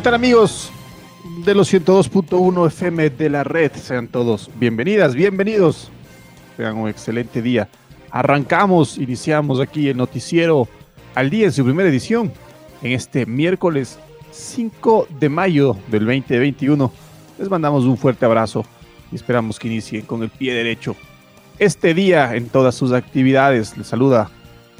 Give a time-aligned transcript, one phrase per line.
[0.00, 0.72] ¿Qué tal amigos
[1.44, 3.70] de los 102.1 FM de la red?
[3.74, 5.90] Sean todos bienvenidas, bienvenidos.
[6.56, 7.68] Tengan un excelente día.
[8.10, 10.66] Arrancamos, iniciamos aquí el noticiero
[11.14, 12.32] al día en su primera edición,
[12.80, 13.98] en este miércoles
[14.30, 16.90] 5 de mayo del 2021.
[17.38, 18.64] Les mandamos un fuerte abrazo
[19.12, 20.96] y esperamos que inicien con el pie derecho.
[21.58, 24.30] Este día en todas sus actividades les saluda,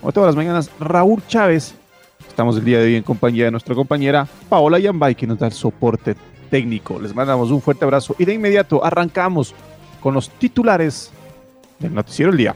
[0.00, 1.74] como todas las mañanas, Raúl Chávez
[2.30, 5.48] Estamos el día de hoy en compañía de nuestra compañera Paola Yambay, que nos da
[5.48, 6.14] el soporte
[6.48, 6.98] técnico.
[6.98, 9.52] Les mandamos un fuerte abrazo y de inmediato arrancamos
[10.00, 11.10] con los titulares
[11.80, 12.54] del Noticiero El Día.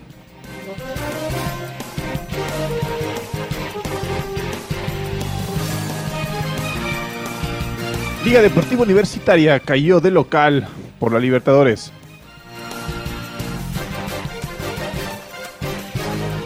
[8.24, 11.92] Liga Deportiva Universitaria cayó de local por la Libertadores.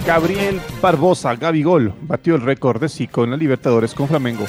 [0.09, 4.47] Gabriel Barbosa, Gabigol, batió el récord de Zico en la Libertadores con Flamengo.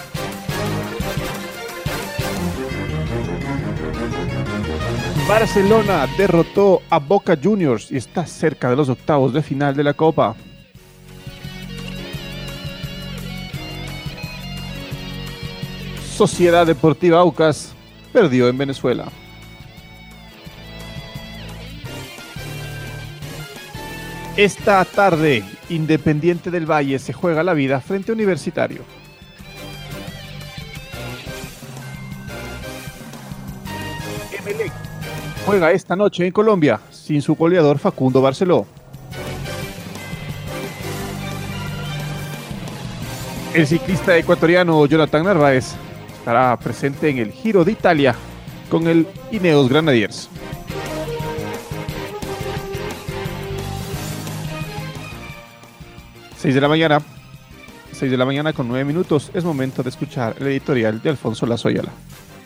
[5.28, 9.94] Barcelona derrotó a Boca Juniors y está cerca de los octavos de final de la
[9.94, 10.34] Copa.
[16.16, 17.74] Sociedad Deportiva Aucas
[18.14, 19.12] perdió en Venezuela.
[24.40, 28.84] Esta tarde, Independiente del Valle se juega la vida frente a Universitario.
[34.32, 34.72] Emelec
[35.46, 38.66] juega esta noche en Colombia sin su goleador Facundo Barceló.
[43.54, 45.74] El ciclista ecuatoriano Jonathan Narváez
[46.18, 48.16] estará presente en el Giro de Italia
[48.70, 50.30] con el Ineos Granadiers.
[56.40, 57.02] 6 de la mañana.
[57.92, 59.30] 6 de la mañana con 9 minutos.
[59.34, 61.92] Es momento de escuchar el editorial de Alfonso Lazoyala.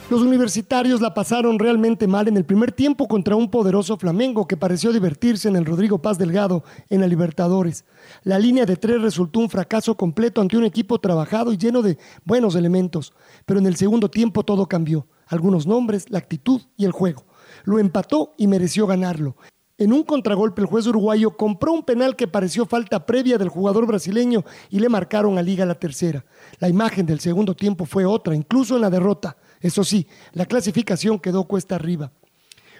[0.09, 4.57] Los universitarios la pasaron realmente mal en el primer tiempo contra un poderoso Flamengo que
[4.57, 7.85] pareció divertirse en el Rodrigo Paz Delgado en la Libertadores.
[8.23, 11.99] La línea de tres resultó un fracaso completo ante un equipo trabajado y lleno de
[12.25, 13.13] buenos elementos.
[13.45, 15.07] Pero en el segundo tiempo todo cambió.
[15.27, 17.25] Algunos nombres, la actitud y el juego.
[17.63, 19.35] Lo empató y mereció ganarlo.
[19.83, 23.85] En un contragolpe, el juez uruguayo compró un penal que pareció falta previa del jugador
[23.85, 26.23] brasileño y le marcaron a Liga la tercera.
[26.59, 29.35] La imagen del segundo tiempo fue otra, incluso en la derrota.
[29.59, 32.13] Eso sí, la clasificación quedó cuesta arriba.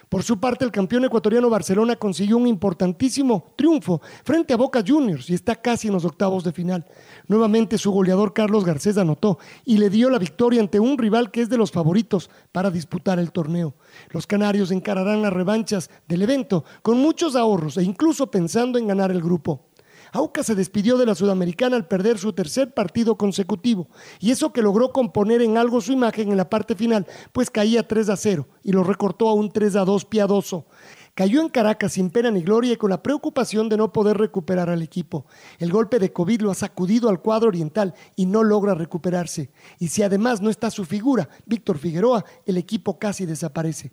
[0.08, 5.28] Por su parte, el campeón ecuatoriano Barcelona consiguió un importantísimo triunfo frente a Boca Juniors
[5.30, 6.86] y está casi en los octavos de final.
[7.26, 11.42] Nuevamente su goleador Carlos Garcés anotó y le dio la victoria ante un rival que
[11.42, 13.74] es de los favoritos para disputar el torneo.
[14.10, 19.10] Los canarios encararán las revanchas del evento con muchos ahorros e incluso pensando en ganar
[19.10, 19.68] el grupo.
[20.14, 23.88] Aucas se despidió de la Sudamericana al perder su tercer partido consecutivo,
[24.20, 27.88] y eso que logró componer en algo su imagen en la parte final, pues caía
[27.88, 30.66] 3 a 0 y lo recortó a un 3 a 2 piadoso.
[31.14, 34.70] Cayó en Caracas sin pena ni gloria y con la preocupación de no poder recuperar
[34.70, 35.26] al equipo.
[35.58, 39.50] El golpe de COVID lo ha sacudido al cuadro oriental y no logra recuperarse.
[39.80, 43.90] Y si además no está su figura, Víctor Figueroa, el equipo casi desaparece.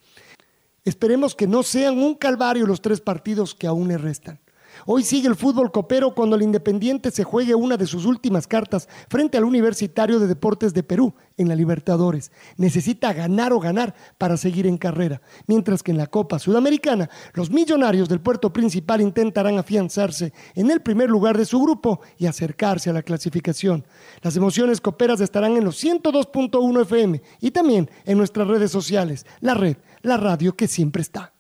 [0.85, 4.39] Esperemos que no sean un calvario los tres partidos que aún le restan.
[4.85, 8.89] Hoy sigue el fútbol copero cuando el Independiente se juegue una de sus últimas cartas
[9.09, 12.31] frente al Universitario de Deportes de Perú en la Libertadores.
[12.57, 17.51] Necesita ganar o ganar para seguir en carrera, mientras que en la Copa Sudamericana los
[17.51, 22.89] millonarios del puerto principal intentarán afianzarse en el primer lugar de su grupo y acercarse
[22.89, 23.85] a la clasificación.
[24.22, 29.53] Las emociones coperas estarán en los 102.1 FM y también en nuestras redes sociales, la
[29.53, 31.34] red, la radio que siempre está.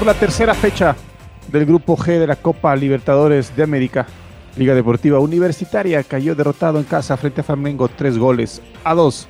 [0.00, 0.96] Por la tercera fecha
[1.48, 4.06] del Grupo G de la Copa Libertadores de América.
[4.56, 9.28] Liga Deportiva Universitaria cayó derrotado en casa frente a Flamengo tres goles a dos.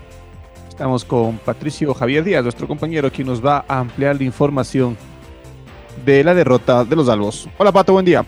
[0.69, 4.97] Estamos con Patricio Javier Díaz, nuestro compañero, quien nos va a ampliar la información
[6.05, 7.49] de la derrota de los Albos.
[7.59, 8.25] Hola Pato, buen día.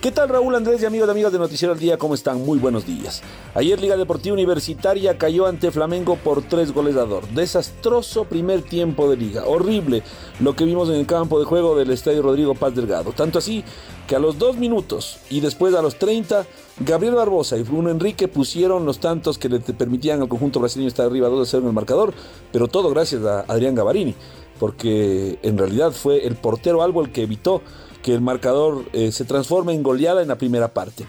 [0.00, 1.96] ¿Qué tal Raúl Andrés y amigos y amigas de Noticiero al Día?
[1.96, 2.44] ¿Cómo están?
[2.44, 3.22] Muy buenos días.
[3.54, 7.24] Ayer Liga Deportiva Universitaria cayó ante Flamengo por tres goles a dos.
[7.34, 9.44] Desastroso primer tiempo de liga.
[9.46, 10.02] Horrible
[10.38, 13.12] lo que vimos en el campo de juego del Estadio Rodrigo Paz Delgado.
[13.12, 13.64] Tanto así
[14.06, 16.46] que a los dos minutos y después a los 30,
[16.80, 21.06] Gabriel Barbosa y Bruno Enrique pusieron los tantos que le permitían al conjunto brasileño estar
[21.06, 22.12] arriba 2 a 0 en el marcador.
[22.52, 24.14] Pero todo gracias a Adrián Gavarini.
[24.60, 27.62] Porque en realidad fue el portero Albo el que evitó
[28.06, 31.04] que el marcador eh, se transforme en goleada en la primera parte.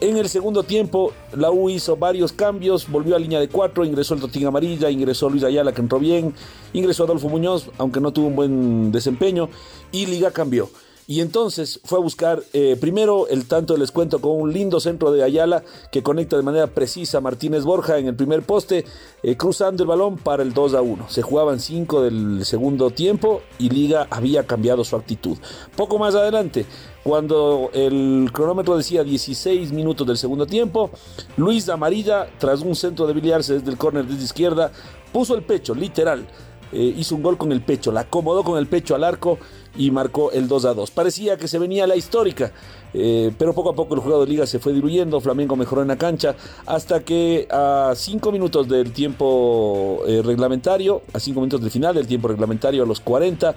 [0.00, 4.14] En el segundo tiempo, la U hizo varios cambios, volvió a línea de cuatro, ingresó
[4.14, 6.34] el Totín Amarilla, ingresó Luis Ayala, que entró bien,
[6.72, 9.48] ingresó Adolfo Muñoz, aunque no tuvo un buen desempeño,
[9.92, 10.68] y Liga cambió.
[11.06, 15.12] Y entonces fue a buscar eh, primero el tanto de descuento con un lindo centro
[15.12, 15.62] de Ayala
[15.92, 18.86] que conecta de manera precisa a Martínez Borja en el primer poste,
[19.22, 21.10] eh, cruzando el balón para el 2 a 1.
[21.10, 25.36] Se jugaban 5 del segundo tiempo y Liga había cambiado su actitud.
[25.76, 26.64] Poco más adelante,
[27.02, 30.90] cuando el cronómetro decía 16 minutos del segundo tiempo,
[31.36, 34.72] Luis Amarilla, tras un centro de biliarse desde el córner desde izquierda,
[35.12, 36.26] puso el pecho, literal.
[36.72, 39.38] Eh, hizo un gol con el pecho, la acomodó con el pecho al arco
[39.76, 40.90] y marcó el 2 a 2.
[40.90, 42.52] Parecía que se venía la histórica,
[42.92, 45.88] eh, pero poco a poco el juego de liga se fue diluyendo, Flamengo mejoró en
[45.88, 46.34] la cancha,
[46.66, 52.06] hasta que a 5 minutos del tiempo eh, reglamentario, a 5 minutos del final del
[52.06, 53.54] tiempo reglamentario, a los 40,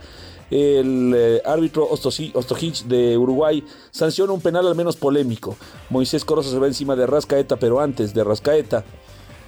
[0.50, 5.58] el eh, árbitro Ostojic de Uruguay sanciona un penal al menos polémico.
[5.90, 8.86] Moisés Corozo se va encima de Rascaeta, pero antes de Rascaeta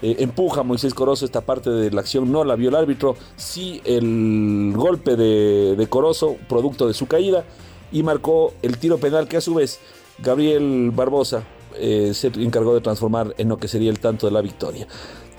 [0.02, 3.16] eh, empuja a Moisés Corozo esta parte de la acción, no la vio el árbitro,
[3.36, 7.44] sí el golpe de, Corozo, producto de su caída,
[7.92, 9.80] y marcó el tiro penal que a su vez
[10.20, 11.44] Gabriel Barbosa
[11.76, 14.88] eh, se encargó de transformar en lo que sería el tanto de la victoria.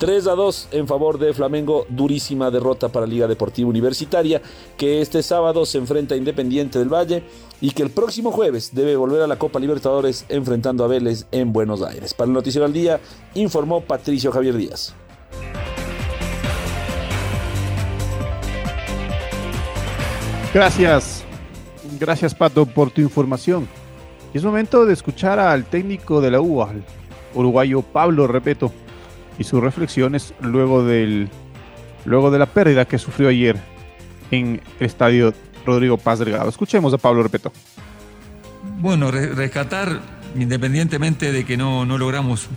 [0.01, 4.41] 3 a 2 en favor de Flamengo, durísima derrota para Liga Deportiva Universitaria,
[4.79, 7.23] que este sábado se enfrenta a Independiente del Valle
[7.61, 11.53] y que el próximo jueves debe volver a la Copa Libertadores enfrentando a Vélez en
[11.53, 12.15] Buenos Aires.
[12.15, 12.99] Para el Noticiero al Día,
[13.35, 14.95] informó Patricio Javier Díaz.
[20.55, 21.25] Gracias,
[22.01, 23.69] gracias Pato por tu información.
[24.33, 26.83] Es momento de escuchar al técnico de la U, al
[27.35, 28.73] uruguayo Pablo Repeto
[29.41, 31.31] y sus reflexiones luego, del,
[32.05, 33.57] luego de la pérdida que sufrió ayer
[34.31, 35.33] en el estadio
[35.65, 36.51] Rodrigo Paz Delgado.
[36.51, 37.51] Escuchemos a Pablo Repeto.
[38.81, 39.99] Bueno, rescatar,
[40.39, 42.49] independientemente de que no, no logramos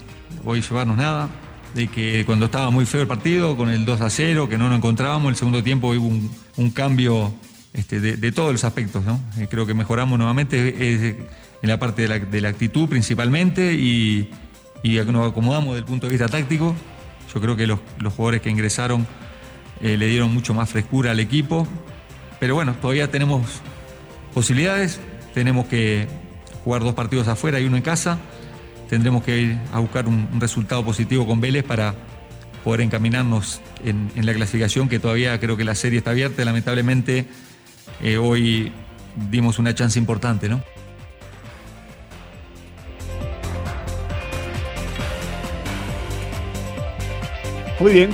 [0.43, 1.29] hoy llevarnos nada,
[1.73, 4.67] de que cuando estaba muy feo el partido, con el 2 a 0, que no
[4.67, 6.19] nos encontrábamos, el segundo tiempo hubo
[6.57, 7.33] un, cambio
[7.71, 9.05] este, de, todos los aspectos.
[9.05, 9.21] ¿no?
[9.39, 11.15] Eh, creo que mejoramos nuevamente
[11.61, 14.29] en la parte de la, de la actitud principalmente y,
[14.83, 16.75] y nos acomodamos desde el punto de vista táctico.
[17.33, 17.79] Yo creo que los,
[18.15, 19.07] jugadores que ingresaron
[19.81, 21.65] eh, le dieron mucho más frescura al equipo.
[22.39, 23.61] Pero bueno, todavía tenemos
[24.33, 24.99] posibilidades.
[25.33, 26.07] Tenemos que
[26.63, 28.19] jugar dos partidos afuera y uno en casa.
[28.89, 31.95] Tendremos que ir a buscar un, resultado positivo con Vélez para
[32.65, 36.43] poder encaminarnos en, la clasificación, que todavía creo que la serie está abierta.
[36.43, 37.25] Lamentablemente,
[38.01, 38.71] eh, hoy
[39.31, 40.61] dimos una chance importante, ¿no?
[47.83, 48.11] Muy bien.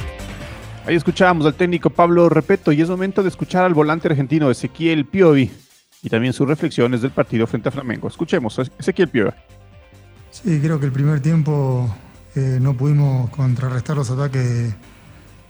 [0.87, 5.05] Ahí escuchábamos al técnico Pablo Repeto y es momento de escuchar al volante argentino Ezequiel
[5.05, 5.51] Piovi
[6.01, 8.07] y también sus reflexiones del partido frente a Flamengo.
[8.07, 9.29] Escuchemos Ezequiel Piovi.
[10.31, 11.87] Sí, creo que el primer tiempo
[12.35, 14.73] eh, no pudimos contrarrestar los ataques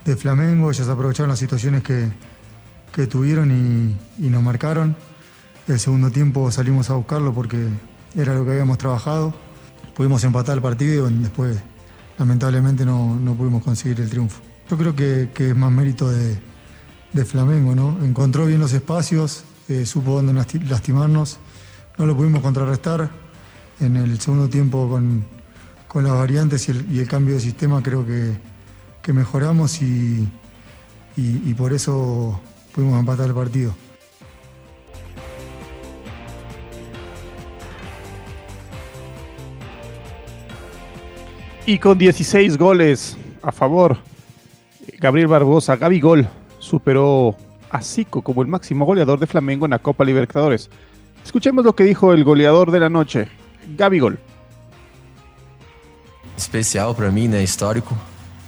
[0.04, 0.70] de, Flamengo.
[0.70, 2.12] Ellos aprovecharon las situaciones que,
[3.08, 3.52] tuvieron
[4.20, 4.98] y, y, nos marcaron.
[5.66, 7.70] El segundo tiempo salimos a buscarlo porque
[8.18, 9.34] era lo que habíamos trabajado.
[9.96, 11.58] Pudimos empatar el partido y después
[12.20, 14.42] lamentablemente no, pudimos conseguir el triunfo.
[14.70, 16.38] Yo creo que, es más mérito de,
[17.26, 17.98] Flamengo, ¿no?
[18.06, 20.34] Encontró bien los espacios, eh, supo dónde
[20.70, 21.40] lastimarnos,
[21.98, 23.10] no lo pudimos contrarrestar.
[23.80, 25.26] En el segundo tiempo con,
[26.04, 28.38] las variantes y el, cambio de sistema creo que,
[29.12, 30.30] mejoramos y,
[31.16, 32.40] y por eso
[32.76, 33.74] pudimos empatar el partido.
[41.70, 43.96] Y con 16 goles a favor,
[44.98, 47.36] Gabriel Barbosa, Gaby Gol, superó
[47.70, 50.68] a Zico como el máximo goleador de Flamengo en la Copa Libertadores.
[51.24, 53.28] Escuchemos lo que dijo el goleador de la noche,
[53.78, 54.20] Gaby Gol.
[56.36, 57.44] Especial para mim, né?
[57.44, 57.96] Histórico.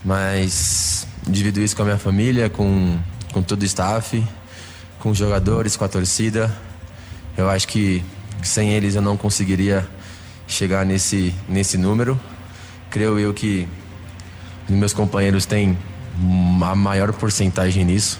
[0.04, 2.98] Mas divido isso com a minha família, com,
[3.32, 4.26] com todo o staff,
[4.98, 6.52] com os jogadores, com a torcida.
[7.38, 8.04] Eu acho que
[8.42, 9.88] sem eles eu não conseguiria
[10.48, 12.20] chegar nesse, nesse número.
[12.92, 13.68] Creio eu que
[14.70, 15.78] meus companheiros têm
[16.62, 18.20] a maior porcentagem nisso.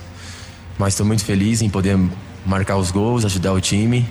[0.80, 2.00] Mas estou muito feliz em poder
[2.46, 4.08] marcar os gols, ajudar o time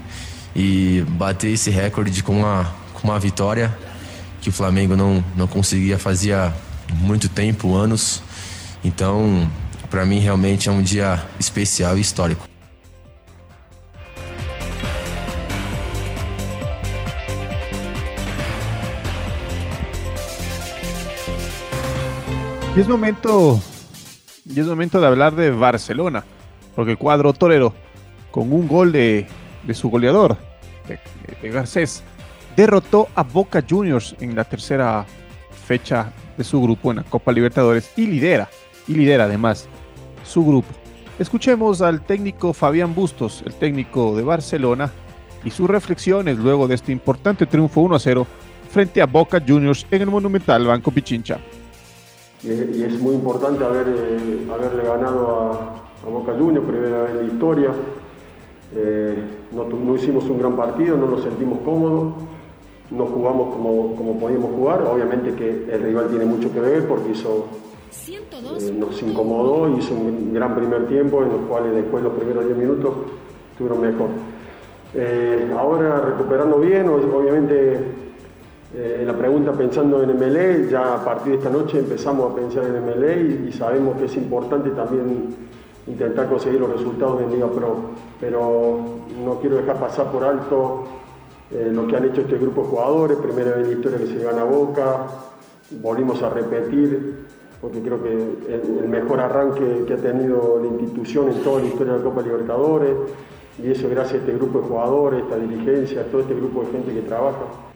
[0.55, 3.77] e bater esse recorde com uma, com uma vitória
[4.41, 6.53] que o Flamengo não, não conseguia fazia
[6.95, 8.23] muito tempo, anos.
[8.85, 9.51] Então,
[9.91, 12.50] para mim, realmente é um dia especial e histórico.
[22.77, 23.61] Y es momento,
[24.47, 26.25] y es momento de hablar de Barcelona,
[26.77, 27.75] porque el cuadro torero,
[28.31, 29.27] con un gol de,
[29.65, 30.37] de su goleador,
[30.87, 32.05] de, Garcés,
[32.55, 35.05] derrotó a Boca Juniors en la tercera
[35.67, 38.49] fecha de su grupo en la Copa Libertadores y lidera,
[38.87, 39.69] y lidera además
[40.25, 40.69] su grupo.
[41.19, 44.93] Escuchemos al técnico Fabián Bustos, el técnico de Barcelona,
[45.45, 48.27] y sus reflexiones luego de este importante triunfo 1 a 0
[48.71, 51.41] frente a Boca Juniors en el monumental Banco Pichincha.
[52.43, 57.03] Y es, y es muy importante haber, eh, haberle ganado a, a, Boca Juniors, primera
[57.03, 57.71] vez en la historia.
[58.75, 59.15] Eh,
[59.53, 62.15] no, no, hicimos un gran partido, no nos sentimos cómodos,
[62.91, 64.83] no jugamos como, como podíamos jugar.
[64.83, 67.47] Obviamente que el rival tiene mucho que ver porque hizo,
[68.09, 72.57] eh, nos incomodó, hizo un gran primer tiempo en los cuales después los primeros 10
[72.57, 72.95] minutos
[73.53, 74.09] estuvieron mejor.
[75.59, 78.00] Ahora recuperando bien, obviamente
[78.73, 82.65] eh, la pregunta pensando en MLE, ya a partir de esta noche empezamos a pensar
[82.65, 85.35] en MLE y, sabemos que es importante también
[85.89, 87.77] intentar conseguir los resultados en Liga Pro,
[88.21, 88.79] pero
[89.25, 90.85] no quiero dejar pasar por alto
[91.51, 94.07] eh, lo que han hecho este grupo de jugadores, primera vez en la historia que
[94.07, 95.07] se gana Boca,
[95.83, 97.27] volvimos a repetir,
[97.61, 101.67] porque creo que el, el mejor arranque que ha tenido la institución en toda la
[101.67, 102.97] historia de la Copa Libertadores,
[103.61, 106.71] y eso gracias a este grupo de jugadores, esta dirigencia, a todo este grupo de
[106.71, 107.70] gente que trabaja.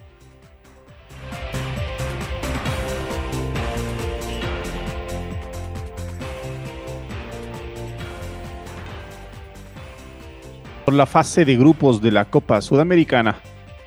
[10.85, 13.39] Por la fase de grupos de la Copa Sudamericana,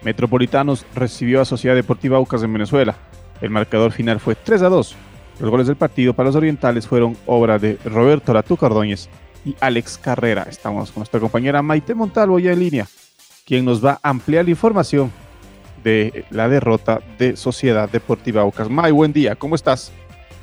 [0.01, 2.95] Metropolitanos recibió a Sociedad Deportiva Aucas en Venezuela.
[3.39, 4.95] El marcador final fue 3 a 2.
[5.39, 9.09] Los goles del partido para los orientales fueron obra de Roberto Latú Cardóñez
[9.45, 10.47] y Alex Carrera.
[10.49, 12.87] Estamos con nuestra compañera Maite Montalvo ya en línea,
[13.45, 15.11] quien nos va a ampliar la información
[15.83, 18.71] de la derrota de Sociedad Deportiva Aucas.
[18.71, 19.91] May, buen día, ¿cómo estás?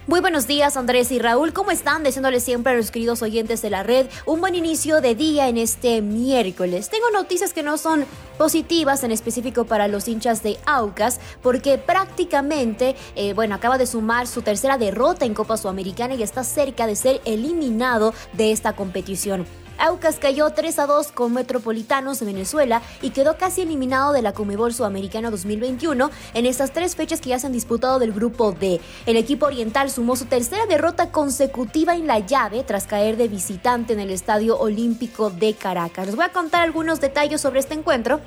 [0.07, 2.03] Muy buenos días Andrés y Raúl, ¿cómo están?
[2.03, 5.57] Deseándoles siempre a los queridos oyentes de la red un buen inicio de día en
[5.57, 6.91] este miércoles.
[6.91, 8.05] Tengo noticias que no son
[8.37, 14.27] positivas, en específico para los hinchas de Aucas, porque prácticamente, eh, bueno, acaba de sumar
[14.27, 19.47] su tercera derrota en Copa Sudamericana y está cerca de ser eliminado de esta competición.
[19.79, 24.33] Aucas cayó 3 a 2 con Metropolitanos de Venezuela y quedó casi eliminado de la
[24.33, 28.81] Comebol Sudamericana 2021 en estas tres fechas que ya se han disputado del grupo D.
[29.07, 33.93] El equipo oriental sumó su tercera derrota consecutiva en la llave tras caer de visitante
[33.93, 36.07] en el Estadio Olímpico de Caracas.
[36.07, 38.21] Les voy a contar algunos detalles sobre este encuentro.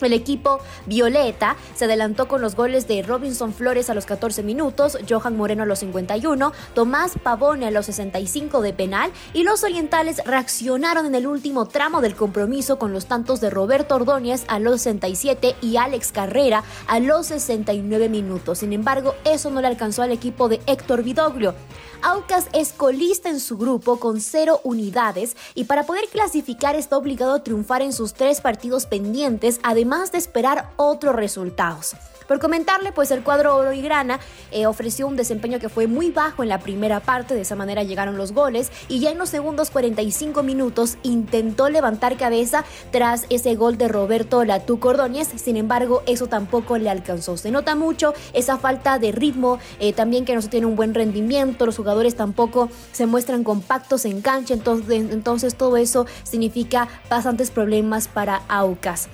[0.00, 4.98] El equipo Violeta se adelantó con los goles de Robinson Flores a los 14 minutos,
[5.08, 10.22] Johan Moreno a los 51, Tomás Pavone a los 65 de penal y los orientales
[10.24, 14.82] reaccionaron en el último tramo del compromiso con los tantos de Roberto Ordóñez a los
[14.82, 18.58] 67 y Alex Carrera a los 69 minutos.
[18.58, 21.54] Sin embargo, eso no le alcanzó al equipo de Héctor Vidoglio.
[22.00, 27.34] Aucas es colista en su grupo con cero unidades y para poder clasificar está obligado
[27.34, 31.96] a triunfar en sus tres partidos pendientes, además de esperar otros resultados.
[32.28, 36.10] Por comentarle, pues el cuadro oro y grana eh, ofreció un desempeño que fue muy
[36.10, 39.30] bajo en la primera parte, de esa manera llegaron los goles y ya en los
[39.30, 46.02] segundos 45 minutos intentó levantar cabeza tras ese gol de Roberto Latú Cordóñez, sin embargo
[46.04, 47.38] eso tampoco le alcanzó.
[47.38, 50.92] Se nota mucho esa falta de ritmo, eh, también que no se tiene un buen
[50.92, 57.50] rendimiento, los jugadores tampoco se muestran compactos en cancha, entonces, entonces todo eso significa bastantes
[57.50, 59.08] problemas para Aucas.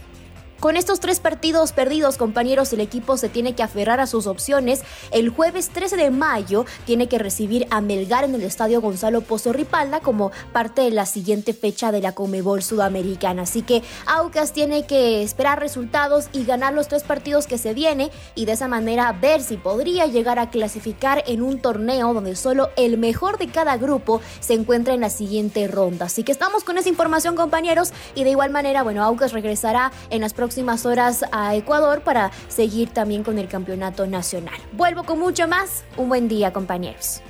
[0.65, 4.81] Con estos tres partidos perdidos, compañeros, el equipo se tiene que aferrar a sus opciones.
[5.11, 9.53] El jueves 13 de mayo tiene que recibir a Melgar en el estadio Gonzalo Pozo
[9.53, 13.43] Ripalda como parte de la siguiente fecha de la Comebol Sudamericana.
[13.43, 18.11] Así que Aucas tiene que esperar resultados y ganar los tres partidos que se viene
[18.35, 22.71] y de esa manera ver si podría llegar a clasificar en un torneo donde solo
[22.77, 26.07] el mejor de cada grupo se encuentra en la siguiente ronda.
[26.07, 30.23] Así que estamos con esa información, compañeros, y de igual manera, bueno, Aucas regresará en
[30.23, 34.55] las próximas próximas horas a Ecuador para seguir también con el campeonato nacional.
[34.71, 35.85] Vuelvo con mucho más.
[35.97, 37.21] Un buen día, compañeros.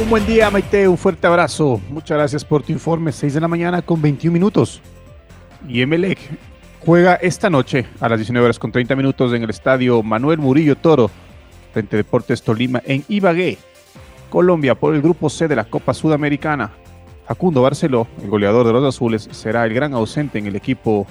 [0.00, 0.86] Un buen día, Maite.
[0.86, 1.80] Un fuerte abrazo.
[1.88, 3.10] Muchas gracias por tu informe.
[3.10, 4.80] 6 de la mañana con 21 minutos.
[5.66, 6.20] Y Emelec
[6.86, 10.76] juega esta noche a las 19 horas con 30 minutos en el estadio Manuel Murillo
[10.76, 11.10] Toro
[11.72, 13.58] frente a Deportes Tolima en Ibagué.
[14.30, 16.70] Colombia por el grupo C de la Copa Sudamericana.
[17.26, 21.06] Facundo Barceló, el goleador de los azules, será el gran ausente en el equipo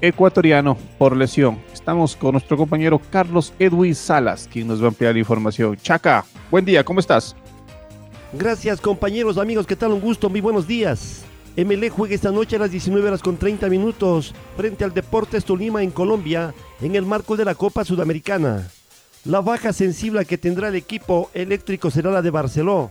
[0.00, 1.58] ecuatoriano por lesión.
[1.72, 5.76] Estamos con nuestro compañero Carlos Edwin Salas, quien nos va a ampliar la información.
[5.76, 7.34] Chaca, buen día, ¿cómo estás?
[8.32, 9.92] Gracias compañeros, amigos, ¿qué tal?
[9.92, 11.24] Un gusto, muy buenos días.
[11.56, 15.82] MLE juega esta noche a las 19 horas con 30 minutos frente al Deportes Tolima
[15.82, 18.68] en Colombia en el marco de la Copa Sudamericana.
[19.24, 22.90] La baja sensible que tendrá el equipo eléctrico será la de Barceló.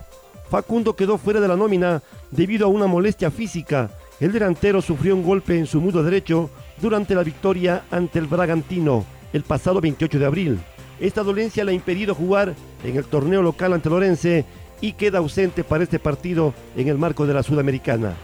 [0.50, 3.90] Facundo quedó fuera de la nómina debido a una molestia física.
[4.20, 6.50] El delantero sufrió un golpe en su mudo derecho
[6.80, 10.58] durante la victoria ante el Bragantino el pasado 28 de abril.
[11.00, 14.44] Esta dolencia le ha impedido jugar en el torneo local ante Lorense
[14.80, 18.14] y queda ausente para este partido en el marco de la Sudamericana.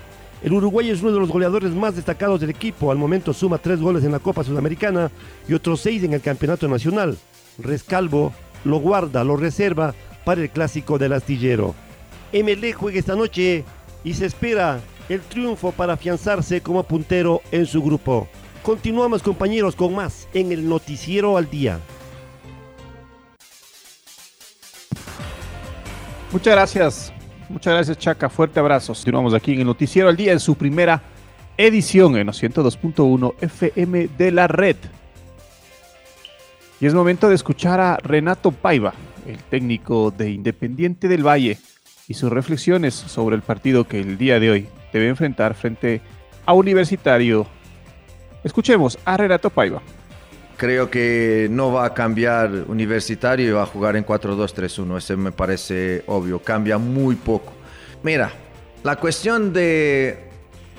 [0.42, 2.90] El Uruguay es uno de los goleadores más destacados del equipo.
[2.90, 5.10] Al momento suma tres goles en la Copa Sudamericana
[5.48, 7.16] y otros seis en el Campeonato Nacional.
[7.58, 8.32] Rescalvo
[8.64, 11.74] lo guarda, lo reserva para el clásico del astillero.
[12.34, 13.64] MLE juega esta noche
[14.02, 18.26] y se espera el triunfo para afianzarse como puntero en su grupo.
[18.62, 21.78] Continuamos compañeros con más en el Noticiero al Día.
[26.32, 27.12] Muchas gracias.
[27.48, 28.28] Muchas gracias, Chaca.
[28.28, 28.92] Fuerte abrazo.
[28.94, 31.02] Continuamos aquí en el Noticiero al Día en su primera
[31.56, 34.76] edición en los 102.1 FM de la red.
[36.80, 38.92] Y es momento de escuchar a Renato Paiva,
[39.26, 41.58] el técnico de Independiente del Valle,
[42.08, 46.00] y sus reflexiones sobre el partido que el día de hoy debe enfrentar frente
[46.46, 47.46] a Universitario.
[48.42, 49.80] Escuchemos a Renato Paiva.
[50.56, 54.98] Creo que no va a cambiar Universitario y va a jugar en 4-2-3-1.
[54.98, 56.38] Ese me parece obvio.
[56.38, 57.52] Cambia muy poco.
[58.02, 58.30] Mira,
[58.82, 60.28] la cuestión de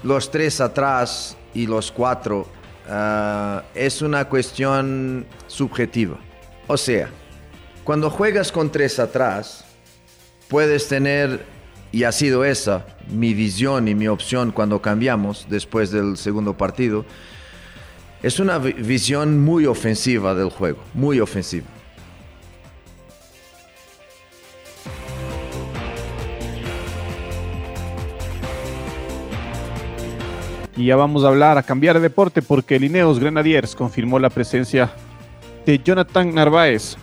[0.03, 2.48] los tres atrás y los cuatro
[2.88, 6.17] uh, es una cuestión subjetiva.
[6.67, 7.10] O sea,
[7.84, 9.65] cuando juegas con tres atrás,
[10.47, 11.45] puedes tener,
[11.91, 17.05] y ha sido esa mi visión y mi opción cuando cambiamos después del segundo partido,
[18.23, 21.67] es una visión muy ofensiva del juego, muy ofensiva.
[30.77, 34.91] Y ya vamos a hablar, a cambiar de deporte, porque Lineos Grenadiers confirmó la presencia
[35.65, 36.97] de Jonathan Narváez,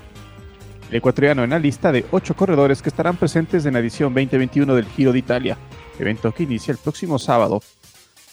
[0.94, 4.86] ecuatoriano en la lista de ocho corredores que estarán presentes en la edición 2021 del
[4.86, 5.56] Giro de Italia,
[5.98, 7.62] evento que inicia el próximo sábado.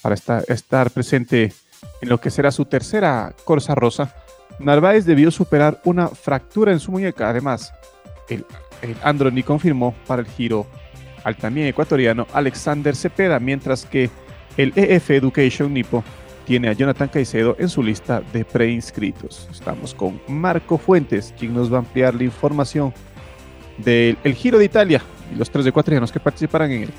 [0.02, 1.54] Para estar, presente
[2.02, 4.16] en lo que será su tercera Corsa Rosa,
[4.60, 7.30] Narváez debió superar una fractura en su muñeca.
[7.30, 7.74] Además,
[8.30, 8.46] el,
[8.82, 10.66] el Androni confirmó para el Giro
[11.24, 14.10] al también ecuatoriano Alexander Cepeda, mientras que
[14.58, 16.04] el EF Education Nipo
[16.50, 19.48] tiene a Jonathan Caicedo en su lista de preinscritos.
[19.52, 22.92] Estamos con Marco Fuentes, quien nos va a ampliar la información
[23.78, 25.00] del Giro de Italia
[25.32, 26.90] y los tres ecuatorianos que participarán en él.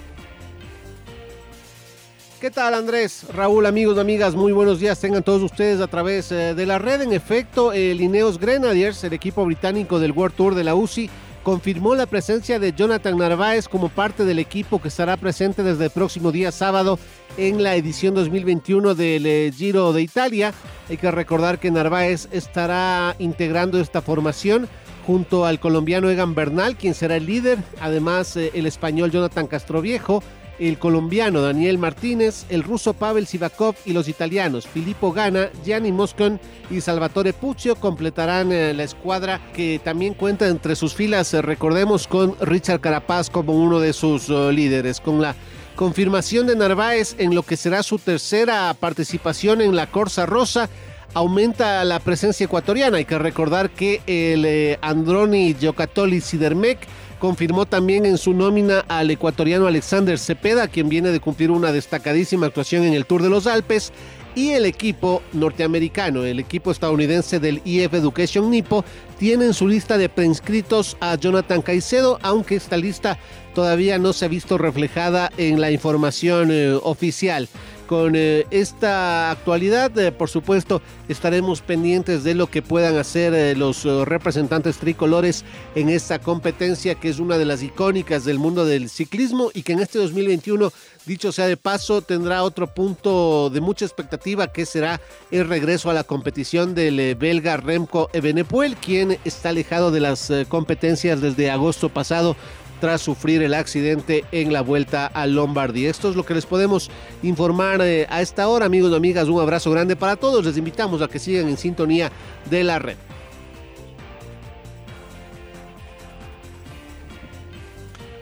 [2.40, 3.26] ¿Qué tal Andrés?
[3.34, 5.00] Raúl, amigos, amigas, muy buenos días.
[5.00, 7.02] Tengan todos ustedes a través eh, de la red.
[7.02, 11.10] En efecto, el Ineos Grenadiers, el equipo británico del World Tour de la UCI,
[11.42, 15.90] confirmó la presencia de Jonathan Narváez como parte del equipo que estará presente desde el
[15.90, 16.98] próximo día sábado
[17.36, 20.52] en la edición 2021 del eh, Giro de Italia.
[20.88, 24.68] Hay que recordar que Narváez estará integrando esta formación
[25.06, 30.22] junto al colombiano Egan Bernal, quien será el líder, además eh, el español Jonathan Castroviejo,
[30.60, 36.38] el colombiano Daniel Martínez, el ruso Pavel Sivakov y los italianos Filippo Gana, Gianni Moscon
[36.70, 42.06] y Salvatore Puccio completarán eh, la escuadra que también cuenta entre sus filas, eh, recordemos,
[42.06, 45.34] con Richard Carapaz como uno de sus eh, líderes, con la
[45.76, 50.68] confirmación de Narváez en lo que será su tercera participación en la Corsa Rosa
[51.14, 52.98] aumenta la presencia ecuatoriana.
[52.98, 56.78] Hay que recordar que el Androni Giocatoli Sidermec
[57.20, 62.46] confirmó también en su nómina al ecuatoriano Alexander Cepeda, quien viene de cumplir una destacadísima
[62.46, 63.92] actuación en el Tour de los Alpes,
[64.34, 68.84] y el equipo norteamericano, el equipo estadounidense del EF Education Nipo,
[69.20, 73.18] tiene en su lista de preinscritos a Jonathan Caicedo, aunque esta lista
[73.54, 77.48] todavía no se ha visto reflejada en la información eh, oficial
[77.86, 79.96] con eh, esta actualidad.
[79.98, 86.20] Eh, por supuesto, estaremos pendientes de lo que puedan hacer los representantes tricolores en esta
[86.20, 89.98] competencia que es una de las icónicas del mundo del ciclismo y que en este
[89.98, 90.72] 2021,
[91.04, 95.00] dicho sea de paso, tendrá otro punto de mucha expectativa que será
[95.32, 101.20] el regreso a la competición del belga Remco Evenepoel, quien está alejado de las competencias
[101.20, 102.36] desde agosto pasado
[102.80, 105.90] tras sufrir el accidente en la vuelta a Lombardía.
[105.90, 106.90] Esto es lo que les podemos
[107.22, 109.28] informar eh, a esta hora, amigos y amigas.
[109.28, 110.44] Un abrazo grande para todos.
[110.44, 112.10] Les invitamos a que sigan en sintonía
[112.48, 112.96] de la red.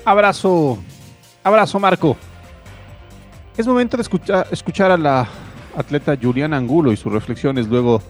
[0.04, 0.78] Abrazo,
[1.44, 2.16] abrazo Marco.
[3.56, 5.28] Es momento de escuchar, escuchar a la
[5.76, 8.02] atleta Juliana Angulo y sus reflexiones luego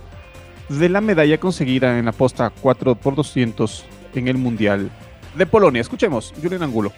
[0.69, 4.91] de la medalla conseguida en la posta 4 por 200 en el Mundial
[5.37, 5.81] de Polonia.
[5.81, 6.93] Escuchemos, Juliana Angulo.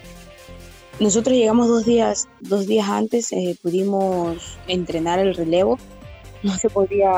[0.99, 5.79] Nosotros llegamos dos días, dos días antes, eh, pudimos entrenar el relevo.
[6.43, 7.11] No se podía,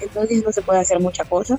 [0.00, 1.58] entonces no se puede hacer mucha cosa.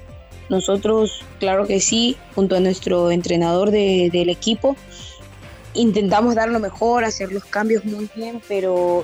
[0.49, 4.75] Nosotros, claro que sí, junto a nuestro entrenador de, del equipo,
[5.73, 9.03] intentamos dar lo mejor, hacer los cambios muy bien, pero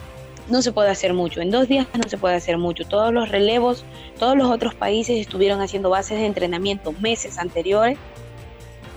[0.49, 1.41] no se puede hacer mucho.
[1.41, 2.85] En dos días no se puede hacer mucho.
[2.85, 3.85] Todos los relevos,
[4.17, 7.97] todos los otros países estuvieron haciendo bases de entrenamiento meses anteriores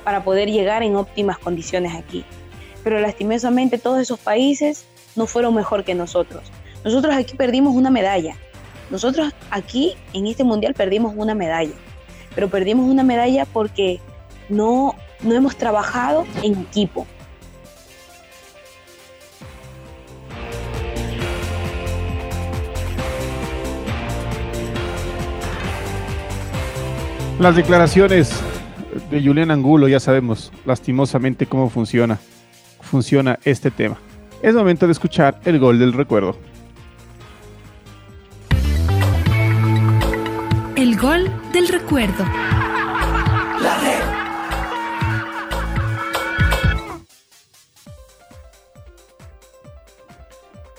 [0.04, 2.24] para poder llegar en óptimas condiciones aquí.
[2.82, 6.42] Pero lastimosamente todos esos países no fueron mejor que nosotros.
[6.84, 8.36] Nosotros aquí perdimos una medalla.
[8.90, 11.74] Nosotros aquí en este mundial perdimos una medalla.
[12.34, 14.00] Pero perdimos una medalla porque
[14.48, 17.06] no, no hemos trabajado en equipo.
[27.38, 28.40] Las declaraciones
[29.10, 32.18] de Julián Angulo, ya sabemos lastimosamente cómo funciona,
[32.80, 33.98] funciona este tema.
[34.42, 36.36] Es momento de escuchar el gol del recuerdo.
[40.76, 42.24] El gol del recuerdo.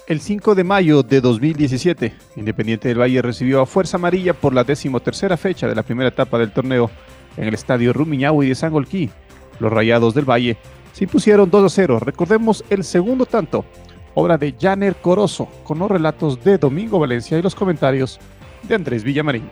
[0.05, 4.65] El 5 de mayo de 2017, Independiente del Valle recibió a Fuerza Amarilla por la
[4.65, 6.91] decimotercera fecha de la primera etapa del torneo
[7.37, 9.09] en el estadio Rumiñahui de Sangolquí.
[9.59, 10.57] Los Rayados del Valle
[10.91, 11.99] se impusieron 2 a 0.
[11.99, 13.63] Recordemos el segundo tanto,
[14.13, 18.19] obra de Janer Corozo, con los relatos de Domingo Valencia y los comentarios
[18.63, 19.49] de Andrés Villamarín.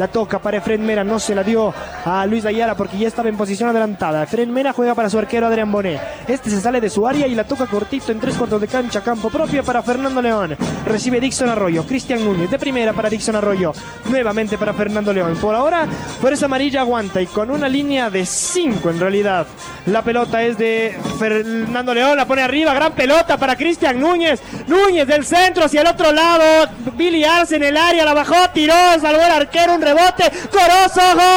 [0.00, 1.74] La toca para Efren Mera, no se la dio
[2.06, 4.22] a Luis Ayala porque ya estaba en posición adelantada.
[4.22, 6.00] Efren Mera juega para su arquero Adrián Bonet.
[6.26, 9.02] Este se sale de su área y la toca cortito en tres cuartos de cancha,
[9.02, 10.56] campo propio para Fernando León.
[10.86, 13.74] Recibe Dixon Arroyo, Cristian Núñez de primera para Dixon Arroyo.
[14.06, 15.36] Nuevamente para Fernando León.
[15.38, 15.86] Por ahora,
[16.18, 19.46] Fuerza Amarilla aguanta y con una línea de cinco en realidad.
[19.84, 24.40] La pelota es de Fernando León, la pone arriba, gran pelota para Cristian Núñez.
[24.66, 26.70] Núñez del centro hacia el otro lado.
[26.96, 30.30] Billy Arce en el área, la bajó, tiró, salvó el arquero, un rebote.
[30.50, 31.30] Corozo, gol.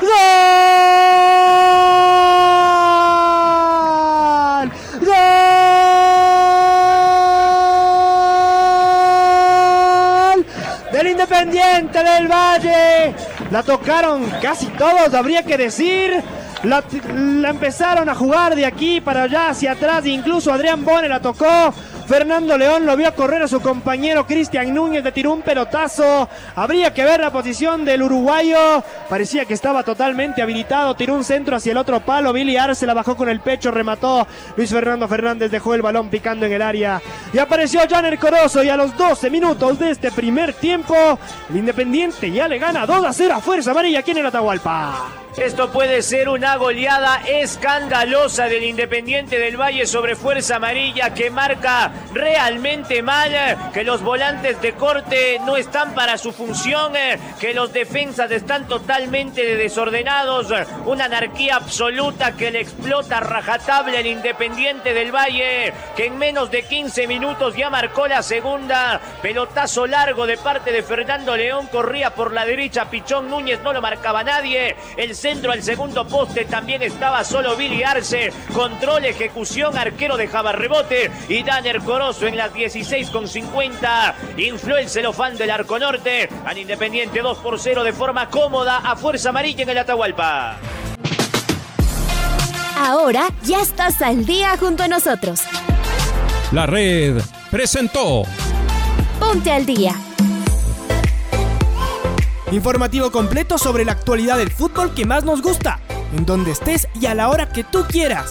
[0.00, 0.30] Gol.
[10.30, 10.46] Gol
[10.92, 13.14] del Independiente del Valle.
[13.50, 16.22] La tocaron casi todos, habría que decir.
[16.62, 16.82] La,
[17.14, 20.06] la empezaron a jugar de aquí para allá, hacia atrás.
[20.06, 21.74] Incluso Adrián Bone la tocó.
[22.06, 26.28] Fernando León lo vio correr a su compañero Cristian Núñez, le tiró un pelotazo.
[26.54, 28.82] Habría que ver la posición del uruguayo.
[29.08, 30.94] Parecía que estaba totalmente habilitado.
[30.94, 32.32] Tiró un centro hacia el otro palo.
[32.32, 34.26] Billy Arce la bajó con el pecho, remató.
[34.56, 37.00] Luis Fernando Fernández dejó el balón picando en el área.
[37.32, 38.62] Y apareció Janer Corozo.
[38.62, 41.18] Y a los 12 minutos de este primer tiempo,
[41.50, 45.24] el Independiente ya le gana 2 a 0 a Fuerza Amarilla aquí en el Atahualpa.
[45.36, 51.90] Esto puede ser una goleada escandalosa del Independiente del Valle sobre Fuerza Amarilla que marca
[52.12, 53.32] realmente mal,
[53.72, 56.92] que los volantes de corte no están para su función,
[57.40, 60.52] que los defensas están totalmente desordenados,
[60.86, 66.62] una anarquía absoluta que le explota rajatable el Independiente del Valle, que en menos de
[66.62, 72.32] 15 minutos ya marcó la segunda, pelotazo largo de parte de Fernando León, corría por
[72.32, 77.24] la derecha, Pichón Núñez no lo marcaba nadie, el centro al segundo poste también estaba
[77.24, 78.32] solo Billy Arce.
[78.52, 81.10] Control, ejecución, arquero dejaba rebote.
[81.28, 84.14] Y Danner Corozo en las 16 con 50.
[84.38, 86.28] Infló el celofán del arco norte.
[86.44, 90.56] Al Independiente 2 por 0 de forma cómoda a Fuerza Amarilla en el Atahualpa.
[92.76, 95.42] Ahora ya estás al día junto a nosotros.
[96.52, 97.20] La red
[97.50, 98.22] presentó
[99.18, 99.94] Ponte al día.
[102.50, 105.80] Informativo completo sobre la actualidad del fútbol que más nos gusta,
[106.16, 108.30] en donde estés y a la hora que tú quieras.